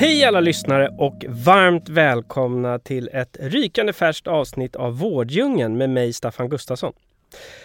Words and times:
Hej 0.00 0.24
alla 0.24 0.40
lyssnare 0.40 0.88
och 0.98 1.24
varmt 1.28 1.88
välkomna 1.88 2.78
till 2.78 3.10
ett 3.12 3.36
rykande 3.40 3.92
färskt 3.92 4.26
avsnitt 4.26 4.76
av 4.76 4.98
Vårddjungeln 4.98 5.78
med 5.78 5.90
mig 5.90 6.12
Staffan 6.12 6.48
Gustafsson. 6.48 6.92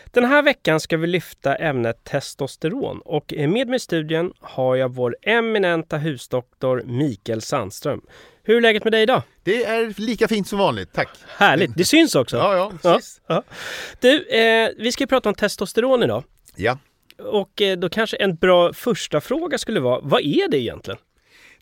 Den 0.06 0.26
här 0.26 0.42
veckan 0.42 0.80
ska 0.80 0.98
vi 0.98 1.08
lyfta 1.08 1.56
ämnet 1.56 2.04
testosteron 2.04 3.02
och 3.06 3.34
med 3.38 3.68
mig 3.68 3.76
i 3.76 3.80
studion 3.80 4.34
har 4.40 4.76
jag 4.76 4.94
vår 4.94 5.16
eminenta 5.22 5.98
husdoktor 5.98 6.84
Mikael 6.86 7.42
Sandström. 7.42 8.02
Hur 8.44 8.58
är 8.58 8.62
läget 8.62 8.84
med 8.84 8.94
dig 8.94 9.02
idag? 9.02 9.22
Det 9.44 9.66
är 9.66 10.02
lika 10.02 10.28
fint 10.28 10.48
som 10.48 10.60
vanligt, 10.60 10.94
tack! 10.94 11.10
Härligt, 11.38 11.78
det 11.78 11.86
syns 11.86 12.16
också! 12.16 12.38
Ja, 12.38 12.56
ja, 12.56 12.72
precis. 12.82 13.22
Ja, 13.28 13.36
ja. 13.36 13.56
Du, 14.00 14.28
eh, 14.28 14.70
vi 14.78 14.92
ska 14.92 15.08
prata 15.08 15.30
om 15.30 15.36
testosteron 15.36 16.04
idag. 16.04 16.24
Ja. 16.56 16.78
Och 17.18 17.62
eh, 17.62 17.78
då 17.78 17.90
kanske 17.90 18.18
en 18.18 18.36
bra 18.36 18.74
första 18.74 19.22
fråga 19.22 19.58
skulle 19.58 19.80
vara, 19.80 20.00
vad 20.04 20.22
är 20.22 20.50
det 20.50 20.58
egentligen? 20.58 21.00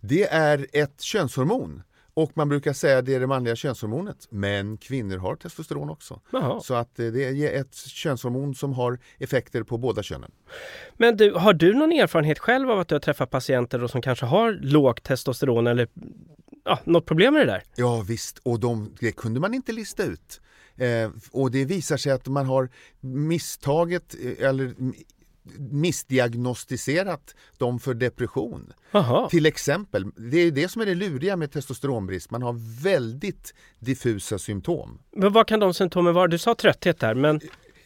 Det 0.06 0.24
är 0.24 0.68
ett 0.74 1.02
könshormon. 1.02 1.84
Och 2.14 2.32
man 2.34 2.50
brukar 2.50 2.74
säga 2.74 2.98
att 2.98 3.06
det 3.06 3.16
är 3.16 3.20
det 3.20 3.28
manliga 3.28 3.56
könshormonet. 3.56 4.28
Men 4.30 4.78
kvinnor 4.78 5.18
har 5.18 5.36
testosteron 5.36 5.90
också. 5.90 6.22
Jaha. 6.32 6.60
Så 6.60 6.74
att 6.74 7.00
eh, 7.00 7.08
det 7.08 7.24
är 7.24 7.62
ett 7.62 7.76
könshormon 7.76 8.56
som 8.56 8.74
har 8.74 9.00
effekter 9.18 9.64
på 9.64 9.78
båda 9.78 10.04
könen. 10.04 10.32
Men 10.94 11.18
du, 11.18 11.34
har 11.34 11.54
du 11.54 11.74
någon 11.74 11.92
erfarenhet 11.92 12.40
själv 12.40 12.72
av 12.72 12.80
att 12.80 12.88
du 12.88 12.96
har 12.96 13.00
träffat 13.00 13.30
patienter 13.30 13.88
som 13.88 14.02
kanske 14.02 14.26
har 14.26 14.52
lågt 14.52 15.04
testosteron 15.04 15.68
eller 15.68 15.88
ja, 16.66 16.80
något 16.84 17.06
problem 17.06 17.34
med 17.34 17.48
det 17.48 17.52
där? 17.52 17.64
Ja 17.76 18.04
visst, 18.08 18.38
och 18.44 18.60
de, 18.60 18.96
det 19.00 19.12
kunde 19.12 19.40
man 19.40 19.54
inte 19.54 19.72
lista 19.72 20.04
ut. 20.04 20.42
Eh, 20.76 21.12
och 21.32 21.52
det 21.52 21.66
visar 21.66 21.98
sig 21.98 22.12
att 22.12 22.28
man 22.28 22.46
har 22.46 22.70
misstaget 23.00 24.16
eh, 24.24 24.48
eller 24.48 24.74
missdiagnostiserat 26.24 27.36
dem 27.58 27.80
för 27.80 27.94
depression. 27.94 28.74
Aha. 28.92 29.30
Till 29.30 29.46
exempel, 29.46 30.06
det 30.32 30.38
är 30.38 30.52
det 30.52 30.68
som 30.68 30.82
är 30.82 30.86
det 30.86 30.96
luriga 30.96 31.36
med 31.36 31.52
testosteronbrist. 31.52 32.32
Man 32.32 32.42
har 32.42 32.82
väldigt 32.84 33.54
diffusa 33.80 34.40
symptom. 34.40 35.00
Men 35.16 35.34
vad 35.34 35.48
kan 35.48 35.60
de 35.60 35.74
symptomen 35.74 36.14
vara? 36.14 36.28
Du 36.28 36.38
sa 36.38 36.56
trötthet 36.56 37.00
där, 37.00 37.16
men 37.16 37.40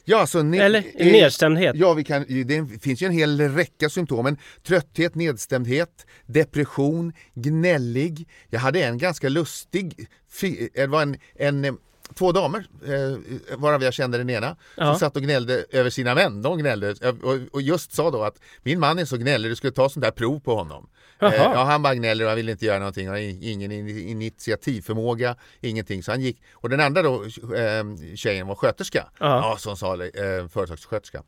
Ja, 0.10 0.18
alltså, 0.22 0.40
ne- 0.40 0.62
eller 0.62 0.84
eh, 0.96 1.12
nedstämdhet? 1.12 1.76
Ja, 1.76 1.94
vi 1.94 2.04
kan, 2.04 2.26
det 2.46 2.82
finns 2.82 3.02
ju 3.02 3.06
en 3.08 3.12
hel 3.14 3.42
räcka 3.42 3.90
symptom. 3.90 4.24
Men 4.24 4.38
trötthet, 4.64 5.16
nedstämdhet, 5.16 6.06
depression, 6.26 7.14
gnällig. 7.34 8.28
Jag 8.50 8.60
hade 8.60 8.84
en 8.84 8.98
ganska 8.98 9.30
lustig, 9.30 10.08
fi- 10.32 10.70
det 10.74 10.88
var 10.88 11.02
en, 11.02 11.18
en 11.36 11.78
två 12.16 12.32
damer, 12.32 12.68
eh, 12.86 13.58
varav 13.58 13.84
jag 13.84 13.94
kände 13.94 14.18
den 14.18 14.30
ena, 14.30 14.56
Ja. 14.76 14.86
som 14.86 15.00
satt 15.00 15.16
och 15.16 15.22
gnällde 15.22 15.66
över 15.70 15.90
sina 15.90 16.16
män. 16.16 16.42
De 16.42 16.58
gnällde 16.58 16.92
och, 17.24 17.40
och 17.52 17.62
just 17.62 17.92
sa 17.94 18.12
då 18.12 18.24
att 18.24 18.40
min 18.64 18.80
man 18.80 19.00
är 19.00 19.06
så 19.06 19.18
gnällig, 19.18 19.52
du 19.52 19.56
skulle 19.56 19.74
ta 19.74 19.90
sånt 19.90 20.04
där 20.04 20.12
prov 20.12 20.40
på 20.40 20.56
honom. 20.56 20.90
Eh, 21.22 21.34
ja, 21.36 21.64
han 21.64 21.82
bara 21.84 21.96
gnäller 21.96 22.24
och 22.26 22.30
han 22.30 22.36
vill 22.38 22.50
inte 22.50 22.66
göra 22.66 22.80
någonting, 22.80 23.08
han 23.08 23.16
har 23.16 23.22
ingen 23.22 23.72
in- 23.72 23.88
initiativförmåga, 24.10 25.36
ingenting. 25.62 26.04
Så 26.04 26.12
han 26.12 26.22
gick, 26.22 26.42
och 26.54 26.70
den 26.70 26.80
andra 26.80 27.02
då, 27.02 27.24
eh, 27.56 27.84
tjejen 28.16 28.48
var 28.48 28.56
sköterska, 28.56 29.08
Ja. 29.20 29.26
ja, 29.52 29.56
som 29.60 29.78
sa, 29.78 29.94
eh, 30.04 30.48
företagssköterska. 30.50 31.24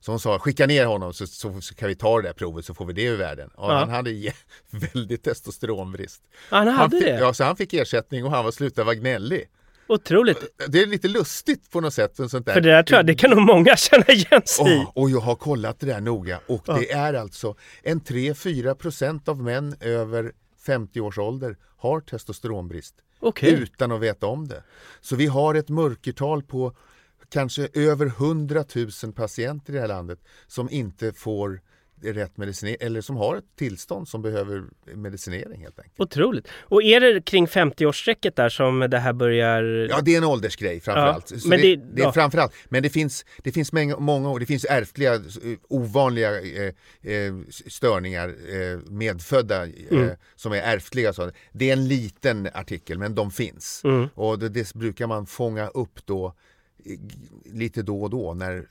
Så 0.00 0.12
hon 0.12 0.20
sa, 0.20 0.38
skicka 0.38 0.66
ner 0.66 0.86
honom 0.86 1.12
så, 1.14 1.26
så, 1.26 1.60
så 1.60 1.74
kan 1.74 1.88
vi 1.88 1.94
ta 1.94 2.16
det 2.16 2.28
där 2.28 2.32
provet 2.32 2.64
så 2.64 2.74
får 2.74 2.86
vi 2.86 2.92
det 2.92 3.02
ur 3.02 3.16
världen. 3.16 3.50
Ja. 3.56 3.72
han 3.78 3.90
hade 3.90 4.10
väldigt 4.92 5.22
testosteronbrist. 5.24 6.22
Han 6.50 6.68
hade 6.68 6.96
fick, 6.96 7.06
det? 7.06 7.18
Ja, 7.18 7.34
så 7.34 7.44
han 7.44 7.56
fick 7.56 7.74
ersättning 7.74 8.24
och 8.24 8.30
han 8.30 8.44
var 8.44 8.50
slutade 8.52 8.84
vara 8.84 8.94
gnällig. 8.94 9.48
Otroligt! 9.88 10.38
Det 10.68 10.82
är 10.82 10.86
lite 10.86 11.08
lustigt 11.08 11.70
på 11.70 11.80
något 11.80 11.94
sätt. 11.94 12.18
en 12.18 12.28
Sånt 12.28 12.46
där. 12.46 12.52
För 12.54 12.60
det 12.60 12.70
där 12.70 12.82
tror 12.82 12.96
jag, 12.96 13.06
det 13.06 13.14
kan 13.14 13.30
nog 13.30 13.40
många 13.42 13.76
känna 13.76 14.04
igen 14.06 14.42
sig 14.44 14.72
i. 14.72 14.76
Åh, 14.78 14.90
och 14.94 15.10
jag 15.10 15.20
har 15.20 15.34
kollat 15.34 15.80
det 15.80 15.86
där 15.86 16.00
noga 16.00 16.40
och 16.46 16.62
Ja. 16.66 16.74
det 16.74 16.92
är 16.92 17.14
alltså 17.14 17.54
en 17.82 18.00
3-4 18.00 18.74
procent 18.74 19.28
av 19.28 19.42
män 19.42 19.76
över 19.80 20.32
50 20.66 21.00
års 21.00 21.18
ålder 21.18 21.56
har 21.76 22.00
testosteronbrist 22.00 22.94
Okej. 23.20 23.52
utan 23.52 23.92
att 23.92 24.00
veta 24.00 24.26
om 24.26 24.48
det. 24.48 24.62
Så 25.00 25.16
vi 25.16 25.26
har 25.26 25.54
ett 25.54 25.68
mörkertal 25.68 26.42
på 26.42 26.76
kanske 27.28 27.68
över 27.74 28.06
100 28.06 28.64
000 29.04 29.12
patienter 29.12 29.72
i 29.72 29.76
det 29.76 29.80
här 29.80 29.88
landet 29.88 30.18
som 30.46 30.70
inte 30.70 31.12
får 31.12 31.60
rätt 32.02 32.36
medicinering 32.36 32.76
eller 32.80 33.00
som 33.00 33.16
har 33.16 33.36
ett 33.36 33.44
tillstånd 33.58 34.08
som 34.08 34.22
behöver 34.22 34.64
medicinering 34.94 35.60
helt 35.60 35.78
enkelt. 35.78 36.00
Otroligt. 36.00 36.48
Och 36.60 36.82
är 36.82 37.00
det 37.00 37.20
kring 37.24 37.46
50-årsstrecket 37.46 38.32
där 38.36 38.48
som 38.48 38.80
det 38.90 38.98
här 38.98 39.12
börjar... 39.12 39.62
Ja, 39.90 40.00
det 40.02 40.14
är 40.14 40.18
en 40.18 40.24
åldersgrej 40.24 40.80
framförallt. 40.80 41.30
Ja, 41.30 41.36
men 41.46 41.60
det, 41.60 41.76
det- 41.76 41.82
det 41.94 42.02
är 42.02 42.06
ja. 42.06 42.12
framförallt. 42.12 42.52
Men 42.68 42.82
det 42.82 42.90
finns, 42.90 43.24
det 43.42 43.52
finns 43.52 43.72
många, 43.98 44.38
det 44.38 44.46
finns 44.46 44.64
ärftliga 44.64 45.14
eh, 45.14 45.20
ovanliga 45.68 46.40
eh, 46.40 46.72
eh, 47.12 47.34
störningar 47.66 48.28
eh, 48.28 48.78
medfödda 48.90 49.66
eh, 49.66 49.72
Mm. 49.90 50.10
som 50.36 50.52
är 50.52 50.56
ärftliga. 50.62 51.12
Så 51.12 51.30
det 51.52 51.68
är 51.68 51.72
en 51.72 51.88
liten 51.88 52.48
artikel 52.54 52.98
men 52.98 53.14
de 53.14 53.30
finns. 53.30 53.80
Mm. 53.84 54.08
Och 54.14 54.38
det, 54.38 54.48
det 54.48 54.74
brukar 54.74 55.06
man 55.06 55.26
fånga 55.26 55.68
upp 55.68 56.06
då 56.06 56.26
eh, 56.84 56.98
lite 57.52 57.82
då 57.82 58.02
och 58.02 58.10
då 58.10 58.34
när 58.34 58.66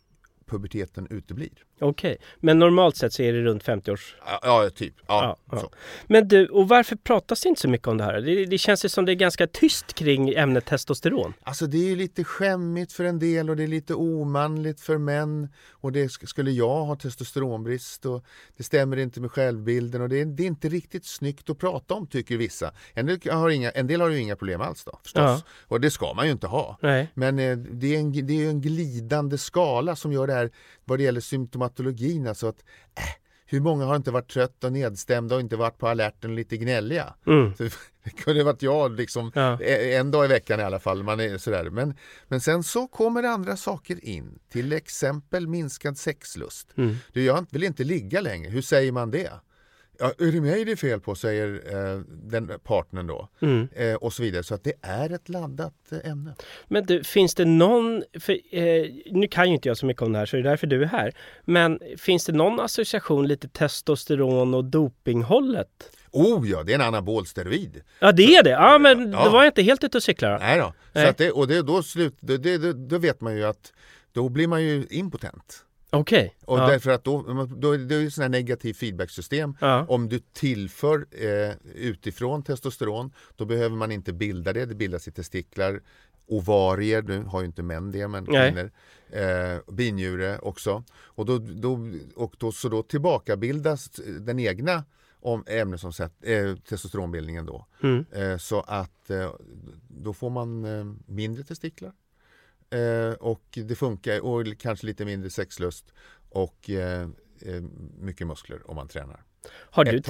puberteten 0.49 1.07
uteblir. 1.09 1.49
Okej, 1.79 2.17
men 2.39 2.59
normalt 2.59 2.95
sett 2.95 3.13
så 3.13 3.21
är 3.23 3.33
det 3.33 3.41
runt 3.41 3.63
50 3.63 3.91
års... 3.91 4.15
Ja, 4.41 4.69
typ. 4.75 4.93
Ja, 5.07 5.37
Ja, 5.51 5.57
ja. 5.61 5.69
Men 6.07 6.27
du, 6.27 6.47
och 6.47 6.67
varför 6.67 6.95
pratas 6.95 7.41
det 7.41 7.49
inte 7.49 7.61
så 7.61 7.69
mycket 7.69 7.87
om 7.87 7.97
det 7.97 8.03
här? 8.03 8.21
Det, 8.21 8.45
det 8.45 8.57
känns 8.57 8.85
ju 8.85 8.89
som 8.89 9.05
det 9.05 9.11
är 9.11 9.15
ganska 9.15 9.47
tyst 9.47 9.93
kring 9.93 10.29
ämnet 10.29 10.65
testosteron. 10.65 11.33
Alltså 11.43 11.67
det 11.67 11.77
är 11.77 11.85
ju 11.89 11.95
lite 11.95 12.23
skämmigt 12.23 12.93
för 12.93 13.03
en 13.03 13.19
del 13.19 13.49
och 13.49 13.55
det 13.55 13.63
är 13.63 13.67
lite 13.67 13.93
omanligt 13.93 14.81
för 14.81 14.97
män. 14.97 15.49
Och 15.71 15.91
det 15.91 16.07
sk- 16.07 16.25
skulle 16.25 16.51
jag 16.51 16.85
ha 16.85 16.95
testosteronbrist 16.95 18.05
och 18.05 18.25
det 18.57 18.63
stämmer 18.63 18.97
inte 18.97 19.21
med 19.21 19.31
självbilden 19.31 20.01
och 20.01 20.09
det 20.09 20.21
är, 20.21 20.25
det 20.25 20.43
är 20.43 20.47
inte 20.47 20.69
riktigt 20.69 21.05
snyggt 21.05 21.49
att 21.49 21.57
prata 21.57 21.93
om 21.93 22.07
tycker 22.07 22.37
vissa. 22.37 22.71
En 22.93 23.05
del 23.05 23.19
har, 23.31 23.49
inga, 23.49 23.71
en 23.71 23.87
del 23.87 24.01
har 24.01 24.09
ju 24.09 24.19
inga 24.19 24.35
problem 24.35 24.61
alls 24.61 24.83
då 24.83 24.99
förstås. 25.03 25.21
Ja. 25.21 25.41
Och 25.67 25.81
det 25.81 25.91
ska 25.91 26.13
man 26.13 26.25
ju 26.25 26.31
inte 26.31 26.47
ha. 26.47 26.77
Nej. 26.81 27.11
Men 27.13 27.39
eh, 27.39 27.57
det 27.57 27.95
är, 27.95 27.99
en, 27.99 28.27
det 28.27 28.45
är 28.45 28.49
en 28.49 28.61
glidande 28.61 29.37
skala 29.37 29.95
som 29.95 30.11
gör 30.13 30.27
det 30.27 30.34
här 30.35 30.51
vad 30.85 30.99
det 30.99 31.03
gäller 31.03 31.21
symptomatologin. 31.21 32.27
Alltså 32.27 32.47
att, 32.47 32.59
äh, 32.95 33.03
hur 33.45 33.59
många 33.59 33.85
har 33.85 33.95
inte 33.95 34.11
varit 34.11 34.29
trötta 34.31 34.67
och 34.67 34.73
nedstämda 34.73 35.35
och 35.35 35.41
inte 35.41 35.55
varit 35.55 35.77
på 35.77 35.87
alerten 35.87 36.29
och 36.29 36.35
lite 36.35 36.57
gnälliga? 36.57 37.13
Mm. 37.27 37.55
Så 37.55 37.63
Det 38.03 38.11
kunde 38.11 38.43
varit 38.43 38.61
jag 38.61 38.91
liksom 38.91 39.31
Ja. 39.35 39.61
eh, 39.61 39.99
en 39.99 40.11
dag 40.11 40.25
i 40.25 40.27
veckan 40.27 40.59
i 40.59 40.63
alla 40.63 40.79
fall. 40.79 41.03
Man 41.03 41.19
är 41.19 41.37
sådär. 41.37 41.69
Men, 41.69 41.93
men 42.27 42.41
sen 42.41 42.63
så 42.63 42.87
kommer 42.87 43.23
andra 43.23 43.57
saker 43.57 44.05
in. 44.05 44.39
Till 44.49 44.73
exempel 44.73 45.47
minskad 45.47 45.97
sexlust. 45.97 46.67
Mm. 46.77 46.95
Du, 47.13 47.23
jag 47.23 47.45
vill 47.51 47.63
inte 47.63 47.83
ligga 47.83 48.21
längre. 48.21 48.49
Hur 48.49 48.61
säger 48.61 48.91
man 48.91 49.11
det? 49.11 49.31
Ja, 49.99 50.13
är 50.19 50.31
det 50.31 50.41
mig 50.41 50.65
det 50.65 50.71
är 50.71 50.75
fel 50.75 50.99
på, 50.99 51.15
säger 51.15 51.61
eh, 51.93 51.99
den 52.07 52.51
partnern 52.63 53.07
då. 53.07 53.29
Mm. 53.41 53.67
Eh, 53.75 53.95
och 53.95 54.13
så 54.13 54.23
vidare. 54.23 54.43
Så 54.43 54.55
att 54.55 54.63
det 54.63 54.73
är 54.81 55.09
ett 55.09 55.29
laddat 55.29 55.73
eh, 55.91 56.11
ämne. 56.11 56.35
Men 56.67 56.85
du, 56.85 57.03
finns 57.03 57.35
det 57.35 57.45
någon... 57.45 58.03
För, 58.19 58.33
eh, 58.51 58.85
nu 59.11 59.27
kan 59.27 59.47
ju 59.47 59.53
inte 59.55 59.67
jag 59.67 59.77
så 59.77 59.85
mycket 59.85 60.01
om 60.03 60.11
det 60.13 60.19
här, 60.19 60.25
så 60.25 60.35
det 60.35 60.41
är 60.41 60.43
därför 60.43 60.67
du 60.67 60.81
är 60.83 60.87
här. 60.87 61.13
Men 61.45 61.79
finns 61.97 62.25
det 62.25 62.33
någon 62.33 62.59
association 62.59 63.27
lite 63.27 63.47
testosteron 63.47 64.53
och 64.53 64.65
dopinghållet? 64.65 65.91
Oh 66.11 66.49
ja, 66.49 66.63
det 66.63 66.71
är 66.71 66.75
en 66.75 66.81
anabolsteroid. 66.81 67.81
Ja, 67.99 68.11
det 68.11 68.35
är 68.35 68.43
det! 68.43 68.49
Ja, 68.49 68.79
men 68.79 69.11
Ja. 69.11 69.23
då 69.25 69.29
var 69.29 69.43
jag 69.43 69.49
inte 69.49 69.61
helt 69.61 69.83
ute 69.83 69.97
och 69.97 70.03
cyklar. 70.03 70.39
Nej 70.39 70.59
då. 70.59 70.73
Nej. 70.93 71.07
Så 71.07 71.13
det, 71.17 71.31
och 71.31 71.47
det, 71.47 71.61
då, 71.61 71.83
slut, 71.83 72.17
det, 72.19 72.37
det, 72.37 72.73
då 72.73 72.97
vet 72.97 73.21
man 73.21 73.35
ju 73.35 73.43
att 73.43 73.73
då 74.13 74.29
blir 74.29 74.47
man 74.47 74.63
ju 74.63 74.87
impotent. 74.89 75.64
Okej. 75.95 76.35
Och 76.45 76.59
Ja. 76.59 76.67
därför 76.67 76.91
att 76.91 77.03
då, 77.03 77.45
då 77.57 77.71
är 77.71 77.77
det 77.77 77.95
ju 77.95 78.11
sådana 78.11 78.25
här 78.35 78.41
negativ 78.41 78.73
feedbacksystem. 78.73 79.57
Ja. 79.61 79.85
Om 79.89 80.09
du 80.09 80.19
tillför 80.19 81.05
eh, 81.11 81.55
utifrån 81.75 82.43
testosteron, 82.43 83.11
då 83.35 83.45
behöver 83.45 83.75
man 83.75 83.91
inte 83.91 84.13
bilda 84.13 84.53
det. 84.53 84.65
Det 84.65 84.75
bildas 84.75 85.07
i 85.07 85.11
testiklar, 85.11 85.81
ovarier, 86.27 87.01
nu 87.01 87.23
har 87.23 87.39
ju 87.39 87.45
inte 87.45 87.63
män 87.63 87.91
det, 87.91 88.07
men 88.07 88.25
kvinnor. 88.25 88.71
Eh, 89.09 89.73
binjure 89.73 90.39
också. 90.39 90.83
Och 91.03 91.25
då, 91.25 91.37
då, 91.37 91.79
och 92.15 92.35
då, 92.37 92.51
så 92.51 92.69
då 92.69 92.83
tillbakabildas 92.83 93.89
den 94.19 94.39
egna 94.39 94.83
om 95.19 95.43
ämnesomsätt, 95.47 96.13
eh, 96.21 96.55
testosteronbildningen 96.55 97.45
då. 97.45 97.65
Mm. 97.83 98.05
Eh, 98.11 98.37
så 98.37 98.61
att 98.61 99.09
eh, 99.09 99.31
då 99.87 100.13
får 100.13 100.29
man 100.29 100.65
eh, 100.65 100.85
mindre 101.05 101.43
testiklar. 101.43 101.93
Eh, 102.75 103.13
och 103.13 103.43
det 103.53 103.75
funkar, 103.75 104.19
och 104.25 104.45
kanske 104.59 104.85
lite 104.85 105.05
mindre 105.05 105.29
sexlust 105.29 105.93
och 106.29 106.69
eh, 106.69 107.01
eh, 107.41 107.61
mycket 107.99 108.27
muskler 108.27 108.69
om 108.69 108.75
man 108.75 108.87
tränar. 108.87 109.23
Har 109.69 109.83
du, 109.85 110.01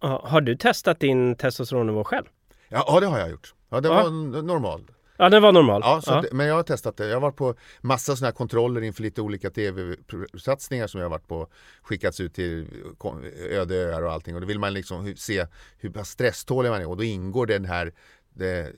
har 0.00 0.40
du 0.40 0.56
testat 0.56 1.00
din 1.00 1.36
testosteronnivå 1.36 2.04
själv? 2.04 2.24
Ja, 2.68 2.84
ja, 2.86 3.00
det 3.00 3.06
har 3.06 3.18
jag 3.18 3.30
gjort. 3.30 3.54
Ja, 3.68 3.80
det 3.80 3.88
Ja. 3.88 3.94
var 3.94 4.42
normal. 4.42 4.90
Ja, 5.16 5.28
den 5.28 5.42
var 5.42 5.52
normal. 5.52 5.80
Ja, 5.84 6.02
Ja. 6.06 6.20
Det, 6.20 6.32
men 6.32 6.46
jag 6.46 6.54
har 6.54 6.62
testat 6.62 6.96
det. 6.96 7.06
Jag 7.06 7.16
har 7.16 7.20
varit 7.20 7.36
på 7.36 7.54
massa 7.80 8.16
sådana 8.16 8.28
här 8.28 8.34
kontroller 8.36 8.80
inför 8.80 9.02
lite 9.02 9.20
olika 9.20 9.50
tv-satsningar 9.50 10.86
som 10.86 11.00
jag 11.00 11.04
har 11.04 11.10
varit 11.10 11.28
på. 11.28 11.48
Skickats 11.82 12.20
ut 12.20 12.34
till 12.34 12.66
kom- 12.98 13.24
öde 13.50 13.74
öar 13.76 14.02
och 14.02 14.12
allting. 14.12 14.34
Och 14.34 14.40
då 14.40 14.46
vill 14.46 14.58
man 14.58 14.74
liksom 14.74 15.14
se 15.16 15.46
hur 15.78 16.04
stresstålig 16.04 16.70
man 16.70 16.80
är. 16.82 16.88
Och 16.88 16.96
då 16.96 17.02
ingår 17.04 17.46
den 17.46 17.64
här 17.64 17.92
det, 18.34 18.72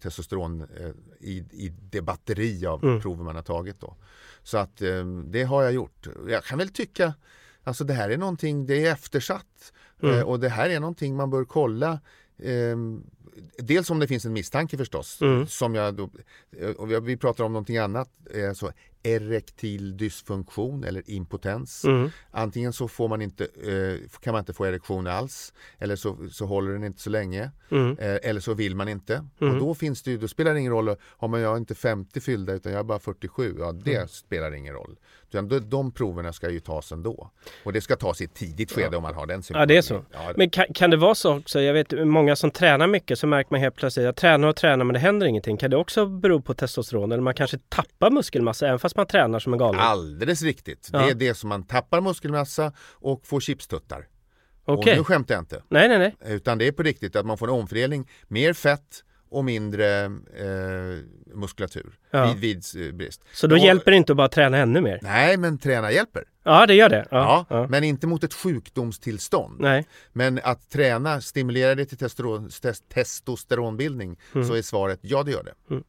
testosteron 0.00 0.60
eh, 0.62 0.90
i, 1.20 1.44
i 1.52 1.72
det 1.90 2.00
batteri 2.02 2.66
av 2.66 2.84
Mm. 2.84 3.00
prover 3.00 3.24
man 3.24 3.36
har 3.36 3.42
tagit 3.42 3.80
då. 3.80 3.96
Så 4.42 4.58
att 4.58 4.82
eh, 4.82 5.04
det 5.24 5.42
har 5.42 5.62
jag 5.62 5.72
gjort. 5.72 6.06
Jag 6.28 6.44
kan 6.44 6.58
väl 6.58 6.68
tycka 6.68 7.14
Alltså 7.64 7.84
det 7.84 7.94
här 7.94 8.10
är 8.10 8.16
någonting, 8.16 8.66
det 8.66 8.86
är 8.86 8.92
eftersatt 8.92 9.72
Mm. 10.02 10.14
eh, 10.18 10.22
och 10.24 10.40
det 10.40 10.48
här 10.48 10.70
är 10.70 10.80
någonting 10.80 11.16
man 11.16 11.30
bör 11.30 11.44
kolla. 11.44 12.00
Eh, 12.38 12.76
dels 13.58 13.90
om 13.90 13.98
det 13.98 14.06
finns 14.06 14.24
en 14.24 14.32
misstanke 14.32 14.76
förstås, 14.78 15.22
Mm. 15.22 15.46
som 15.46 15.74
jag 15.74 15.94
då, 15.94 16.10
och 16.76 17.08
vi- 17.08 17.16
pratar 17.16 17.44
om 17.44 17.52
någonting 17.52 17.76
annat, 17.78 18.10
så 18.54 18.72
erektil 19.06 19.96
dysfunktion 19.96 20.84
eller 20.84 21.10
impotens. 21.10 21.84
Mm. 21.84 22.10
Antingen 22.30 22.72
så 22.72 22.88
får 22.88 23.08
man 23.08 23.22
inte, 23.22 23.44
eh, 23.44 24.20
kan 24.20 24.32
man 24.32 24.38
inte 24.40 24.52
få 24.52 24.64
erektion 24.66 25.06
alls 25.06 25.52
eller 25.78 25.96
så, 25.96 26.16
så 26.32 26.46
håller 26.46 26.72
den 26.72 26.84
inte 26.84 27.02
så 27.02 27.10
länge 27.10 27.50
Mm. 27.70 27.98
eh, 27.98 28.18
eller 28.22 28.40
så 28.40 28.54
vill 28.54 28.76
man 28.76 28.88
inte. 28.88 29.24
Mm. 29.40 29.54
Och 29.54 29.60
då 29.60 29.74
finns 29.74 30.02
det 30.02 30.10
ju, 30.10 30.18
då 30.18 30.28
spelar 30.28 30.54
det 30.54 30.60
ingen 30.60 30.72
roll 30.72 30.96
om 31.16 31.32
jag 31.34 31.52
är 31.52 31.56
inte 31.56 31.74
50 31.74 32.20
fyllda 32.20 32.52
utan 32.52 32.72
jag 32.72 32.78
är 32.78 32.84
bara 32.84 32.98
47. 32.98 33.56
Ja, 33.58 33.72
det 33.72 33.94
Mm. 33.96 34.08
spelar 34.08 34.54
ingen 34.54 34.74
roll. 34.74 34.96
Utan 35.28 35.48
de, 35.48 35.58
de 35.60 35.92
proverna 35.92 36.32
ska 36.32 36.50
ju 36.50 36.60
tas 36.60 36.92
ändå. 36.92 37.30
Och 37.64 37.72
det 37.72 37.80
ska 37.80 37.96
tas 37.96 38.20
i 38.20 38.24
ett 38.24 38.34
tidigt 38.34 38.72
skede 38.72 38.96
om 38.96 39.02
man 39.02 39.14
har 39.14 39.26
den 39.26 39.42
Ja, 39.50 39.66
det 39.66 39.76
är 39.76 39.82
så. 39.82 40.04
Ja, 40.12 40.32
Men 40.36 40.50
kan, 40.50 40.66
kan 40.74 40.90
det 40.90 40.96
vara 40.96 41.14
så 41.14 41.36
också? 41.38 41.60
Jag 41.60 41.74
vet 41.74 42.06
många 42.06 42.36
som 42.36 42.50
tränar 42.50 42.86
mycket 42.86 43.18
så 43.18 43.26
märker 43.26 43.50
man 43.52 43.60
helt 43.60 43.74
plötsligt 43.76 44.02
att 44.02 44.06
jag 44.06 44.16
tränar 44.16 44.48
och 44.48 44.56
tränar 44.56 44.84
men 44.84 44.94
det 44.94 44.98
händer 45.00 45.26
ingenting. 45.26 45.56
Kan 45.56 45.70
det 45.70 45.76
också 45.76 46.06
bero 46.06 46.40
på 46.40 46.54
testosteron? 46.54 47.12
Eller 47.12 47.22
man 47.22 47.34
kanske 47.34 47.58
tappar 47.68 48.10
muskelmassa 48.10 48.66
även 48.66 48.78
fast 48.78 48.95
man 48.96 49.06
tränar 49.06 49.38
som 49.38 49.52
en 49.52 49.58
galning? 49.58 49.80
Alldeles 49.80 50.42
riktigt. 50.42 50.88
Ja. 50.92 50.98
Det 50.98 51.10
är 51.10 51.14
det 51.14 51.34
som 51.34 51.48
man 51.48 51.62
tappar 51.62 52.00
muskelmassa 52.00 52.72
och 52.92 53.26
får 53.26 53.40
chipstuttar. 53.40 54.08
Okej. 54.64 54.92
Och 54.92 54.98
nu 54.98 55.04
skämtar 55.04 55.34
jag 55.34 55.42
inte. 55.42 55.62
Nej, 55.68 55.88
nej, 55.88 55.98
nej. 55.98 56.34
Utan 56.34 56.58
det 56.58 56.66
är 56.66 56.72
på 56.72 56.82
riktigt 56.82 57.16
att 57.16 57.26
man 57.26 57.38
får 57.38 57.48
en 57.48 57.54
omfördelning. 57.54 58.10
Mer 58.28 58.52
fett 58.52 59.04
och 59.30 59.44
mindre 59.44 60.04
eh, 60.04 60.98
muskulatur 61.34 61.98
Ja. 62.18 62.32
vid, 62.32 62.64
vid 62.74 62.86
eh, 62.88 62.92
brist. 62.94 63.20
Så 63.32 63.46
då 63.46 63.54
Och- 63.56 63.62
hjälper 63.64 63.90
det 63.90 63.96
inte 63.96 64.12
att 64.12 64.16
bara 64.16 64.28
träna 64.28 64.58
ännu 64.58 64.80
mer? 64.80 64.98
Nej, 65.02 65.36
men 65.36 65.58
träna 65.58 65.92
hjälper. 65.92 66.24
Ja, 66.44 66.66
det 66.66 66.74
gör 66.74 66.88
det. 66.88 67.06
Ja, 67.10 67.46
Ja. 67.48 67.66
Men 67.70 67.84
inte 67.84 68.06
mot 68.06 68.24
ett 68.24 68.34
sjukdomstillstånd. 68.34 69.60
Nej. 69.60 69.86
Men 70.12 70.40
att 70.42 70.70
träna, 70.70 71.20
stimulera 71.20 71.74
det 71.74 71.84
till 71.84 71.98
testosteron, 71.98 72.48
tes- 72.48 72.82
testosteronbildning 72.94 74.16
Mm. 74.34 74.48
så 74.48 74.54
är 74.54 74.62
svaret 74.62 74.98
ja 75.02 75.22
det 75.22 75.30
gör 75.30 75.42
det. 75.42 75.80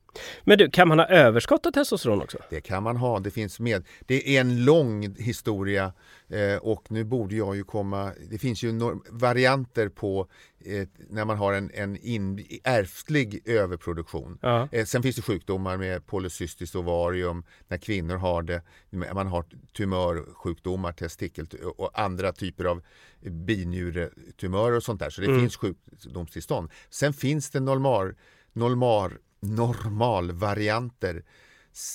Men 0.43 0.57
du, 0.57 0.69
kan 0.69 0.87
man 0.87 0.99
ha 0.99 1.05
överskott 1.05 1.65
av 1.65 1.71
testosteron 1.71 2.21
också? 2.21 2.37
Det 2.49 2.61
kan 2.61 2.83
man 2.83 2.97
ha, 2.97 3.19
det 3.19 3.31
finns 3.31 3.59
med. 3.59 3.85
Det 4.05 4.37
är 4.37 4.41
en 4.41 4.65
lång 4.65 5.15
historia 5.17 5.93
eh, 6.29 6.57
och 6.61 6.83
nu 6.91 7.03
borde 7.03 7.35
jag 7.35 7.55
ju 7.55 7.63
komma, 7.63 8.11
det 8.29 8.37
finns 8.37 8.63
ju 8.63 8.79
varianter 9.09 9.89
på 9.89 10.27
eh, 10.65 10.87
när 11.09 11.25
man 11.25 11.37
har 11.37 11.53
en, 11.53 11.71
en 11.73 11.97
in, 11.97 12.45
ärftlig 12.63 13.41
överproduktion. 13.45 14.37
Ja. 14.41 14.67
Eh, 14.71 14.85
sen 14.85 15.03
finns 15.03 15.15
det 15.15 15.21
sjukdomar 15.21 15.77
med 15.77 16.05
polycystiskt 16.17 16.75
ovarium 16.75 17.43
när 17.67 17.77
kvinnor 17.77 18.15
har 18.15 18.41
det. 18.41 18.61
Man 19.13 19.27
har 19.27 19.45
tumörsjukdomar, 19.73 20.91
testikel 20.91 21.47
och 21.77 21.99
andra 21.99 22.31
typer 22.33 22.65
av 22.65 22.81
binjuretumörer 23.21 24.75
och 24.75 24.83
sånt 24.83 24.99
där. 24.99 25.09
Så 25.09 25.21
det 25.21 25.27
Mm. 25.27 25.39
finns 25.39 25.55
sjukdomstillstånd. 25.57 26.69
Sen 26.89 27.13
finns 27.13 27.49
det 27.49 27.59
normal, 27.59 28.13
normal, 28.53 29.11
normalvarianter. 29.39 31.23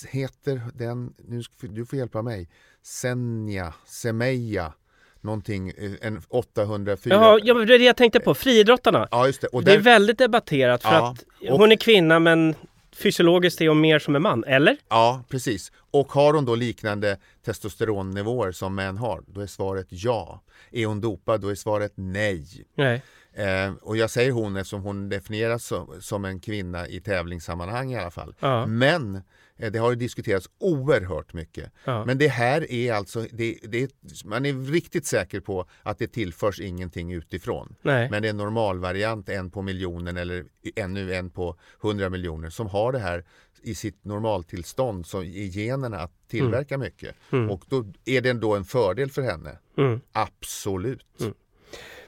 Heter 0.09 0.61
den, 0.73 1.13
nu 1.27 1.43
ska, 1.43 1.53
du 1.67 1.85
får 1.85 1.99
hjälpa 1.99 2.21
mig, 2.21 2.49
Senja, 2.81 3.73
Semeja, 3.85 4.73
någonting, 5.21 5.69
eh, 5.69 5.91
en 6.01 6.21
804. 6.29 7.13
Jaha, 7.15 7.39
ja, 7.43 7.53
det 7.53 7.73
är 7.75 7.79
det 7.79 7.85
jag 7.85 7.97
tänkte 7.97 8.19
på. 8.19 8.33
Friidrottarna. 8.33 9.07
Ja, 9.11 9.27
just 9.27 9.41
det. 9.41 9.47
Och 9.47 9.63
Det 9.63 9.73
är 9.73 9.79
väldigt 9.79 10.17
debatterat 10.17 10.81
för 10.81 10.89
Ja, 10.91 11.11
att 11.11 11.23
och- 11.51 11.57
hon 11.59 11.71
är 11.71 11.75
kvinna 11.75 12.19
men 12.19 12.55
fysiologiskt 12.95 13.61
är 13.61 13.67
hon 13.69 13.81
mer 13.81 13.99
som 13.99 14.15
en 14.15 14.21
man, 14.21 14.43
eller? 14.43 14.77
Ja, 14.89 15.23
precis. 15.29 15.71
Och 15.91 16.11
har 16.11 16.33
hon 16.33 16.45
då 16.45 16.55
liknande 16.55 17.17
testosteronnivåer 17.45 18.51
som 18.51 18.75
män 18.75 18.97
har, 18.97 19.23
då 19.27 19.41
är 19.41 19.47
svaret 19.47 19.87
ja. 19.89 20.41
Är 20.71 20.85
hon 20.85 21.01
dopad, 21.01 21.41
då 21.41 21.49
är 21.49 21.55
svaret 21.55 21.91
nej. 21.95 22.65
Nej. 22.75 23.01
Eh, 23.33 23.73
och 23.81 23.97
jag 23.97 24.09
säger 24.09 24.31
hon 24.31 24.55
eftersom 24.55 24.81
hon 24.81 25.09
definieras 25.09 25.65
som, 25.65 26.01
som 26.01 26.25
en 26.25 26.39
kvinna 26.39 26.87
i 26.87 26.99
tävlingssammanhang 26.99 27.91
i 27.91 27.97
alla 27.99 28.11
fall. 28.11 28.35
Ja. 28.39 28.65
Men 28.65 29.21
det 29.69 29.79
har 29.79 29.95
diskuterats 29.95 30.49
oerhört 30.59 31.33
mycket. 31.33 31.71
Ja. 31.85 32.05
Men 32.05 32.17
det 32.17 32.27
här 32.27 32.71
är 32.71 32.93
alltså, 32.93 33.25
det, 33.31 33.57
det, 33.63 33.91
man 34.25 34.45
är 34.45 34.71
riktigt 34.71 35.05
säker 35.05 35.39
på 35.39 35.65
att 35.83 35.97
det 35.97 36.07
tillförs 36.07 36.59
ingenting 36.59 37.11
utifrån. 37.11 37.75
Nej. 37.81 38.09
Men 38.09 38.21
det 38.21 38.27
är 38.27 38.29
en 38.29 38.37
normalvariant, 38.37 39.29
en 39.29 39.51
på 39.51 39.61
miljonen 39.61 40.17
eller 40.17 40.45
ännu 40.75 41.13
en 41.13 41.29
på 41.29 41.55
hundra 41.79 42.09
miljoner 42.09 42.49
som 42.49 42.67
har 42.67 42.91
det 42.91 42.99
här 42.99 43.25
i 43.61 43.75
sitt 43.75 44.05
normaltillstånd 44.05 45.05
så 45.05 45.23
i 45.23 45.47
generna 45.47 45.99
att 45.99 46.11
tillverka 46.27 46.77
mycket. 46.77 47.15
Mm. 47.31 47.49
Och 47.49 47.63
då 47.69 47.85
är 48.05 48.21
det 48.21 48.33
då 48.33 48.55
en 48.55 48.65
fördel 48.65 49.09
för 49.09 49.21
henne. 49.21 49.57
Mm. 49.77 50.01
Absolut. 50.11 51.05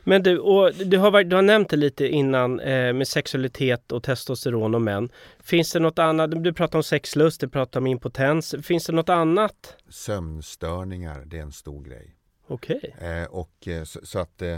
Men 0.08 0.24
du, 0.24 0.40
och 0.40 0.74
du, 0.74 0.98
har, 0.98 1.24
du 1.24 1.36
har 1.36 1.44
nämnt 1.44 1.70
det 1.70 1.78
lite 1.78 2.08
innan 2.08 2.60
eh, 2.60 2.94
med 2.94 3.08
sexualitet 3.08 3.92
och 3.92 4.04
testosteron 4.04 4.76
och 4.76 4.82
män. 4.82 5.10
Finns 5.40 5.72
det 5.72 5.80
något 5.80 6.00
annat? 6.00 6.44
Du 6.44 6.54
pratar 6.54 6.80
om 6.80 6.84
sexlust, 6.84 7.42
du 7.42 7.48
pratar 7.48 7.80
om 7.80 7.88
impotens. 7.88 8.56
Finns 8.64 8.86
det 8.86 8.94
något 8.94 9.10
annat? 9.10 9.76
Sömnstörningar, 9.90 11.24
det 11.26 11.38
är 11.38 11.42
en 11.42 11.52
stor 11.52 11.84
grej. 11.84 12.16
Okej. 12.48 12.96
Eh, 13.00 13.30
och 13.30 13.68
eh, 13.68 13.84
så, 13.84 14.00
så 14.04 14.20
att 14.20 14.42
eh, 14.42 14.58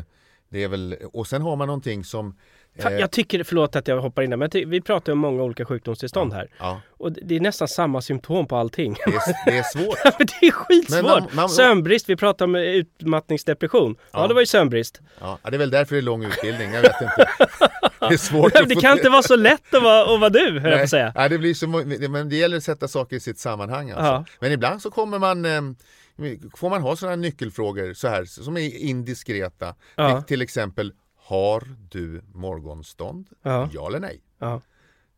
det 0.50 0.64
är 0.64 0.68
väl, 0.68 0.96
och 1.14 1.28
sen 1.28 1.42
har 1.42 1.56
man 1.56 1.68
någonting 1.68 2.04
som 2.04 2.38
Jag 2.84 3.12
tycker, 3.12 3.44
förlåt 3.44 3.76
att 3.76 3.88
jag 3.88 4.02
hoppar 4.02 4.22
in 4.22 4.30
där, 4.30 4.38
men 4.38 4.50
vi 4.54 4.82
pratar 4.82 5.12
om 5.14 5.20
många 5.20 5.44
olika 5.44 5.66
sjukdomstillstånd 5.66 6.34
här. 6.34 6.48
Ja, 6.60 6.82
Och 6.98 7.12
det 7.12 7.36
är 7.36 7.40
nästan 7.40 7.68
samma 7.68 8.02
symptom 8.02 8.48
på 8.48 8.56
allting. 8.58 8.94
det 9.06 9.12
är, 9.12 9.52
det 9.52 9.58
är 9.58 9.64
svårt. 9.64 9.98
Det 10.42 10.48
är 10.48 10.52
skitsvårt! 10.52 11.04
Man- 11.04 11.28
man- 11.34 11.50
Sömnbrist, 11.50 12.10
vi 12.10 12.16
pratar 12.16 12.46
om 12.46 12.56
eh, 12.56 12.62
utmattningsdepression. 12.62 13.96
Ja, 14.12 14.22
Ja. 14.22 14.28
det 14.28 14.34
var 14.34 14.42
ju 14.42 14.46
sömnbrist. 14.48 15.02
Ja, 15.20 15.40
det 15.44 15.56
är 15.56 15.58
väl 15.58 15.70
därför 15.70 15.96
det 15.96 16.00
är 16.00 16.02
lång 16.02 16.24
utbildning, 16.26 16.74
jag 16.74 16.82
vet 16.82 17.02
inte. 17.02 17.28
Det 18.00 18.06
är 18.14 18.18
svårt 18.18 18.56
att 18.56 18.70
Det 18.70 18.76
kan 18.76 18.98
inte 18.98 19.10
vara 19.10 19.24
så 19.24 19.36
lätt 19.36 19.74
att 19.74 19.84
vara, 19.84 20.14
att 20.14 20.20
vara 20.20 20.30
du, 20.30 20.40
höll 20.40 20.54
jag 20.54 20.62
på 20.64 20.70
Nej, 20.70 20.84
att 20.84 20.90
säga. 20.90 21.12
nej, 21.16 21.30
det 21.30 21.38
blir 21.38 21.54
så, 21.54 21.68
men 22.10 22.30
det 22.30 22.36
gäller 22.36 22.58
att 22.58 22.64
sätta 22.64 22.88
saker 22.88 23.16
i 23.16 23.20
sitt 23.20 23.40
sammanhang. 23.40 23.90
Alltså. 23.92 24.06
Ja. 24.06 24.26
Men 24.40 24.52
ibland 24.52 24.82
så 24.82 24.92
kommer 24.92 25.20
man, 25.20 25.46
eh, 25.46 25.62
får 26.56 26.70
man 26.70 26.82
ha 26.82 26.96
sådana 26.96 27.16
nyckelfrågor 27.16 27.94
så 27.94 28.08
här, 28.08 28.26
som 28.26 28.58
är 28.58 28.78
indiskreta. 28.78 29.76
Ja. 29.96 30.18
Till, 30.22 30.28
till 30.28 30.42
exempel, 30.42 30.94
har 31.28 31.68
du 31.90 32.22
morgonstånd? 32.34 33.30
Ja. 33.42 33.70
Ja 33.74 33.88
eller 33.88 34.00
nej? 34.00 34.22
Ja. 34.40 34.62